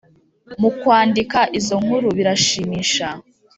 mu 0.61 0.69
kwandika 0.79 1.39
izo 1.59 1.75
nkuru 1.83 2.07
birashimisha 2.17 3.07